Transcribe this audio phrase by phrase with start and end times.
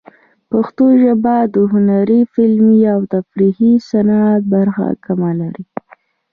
[0.51, 5.65] پښتو ژبه د هنري، فلمي، او تفریحي صنعت برخه کمه لري.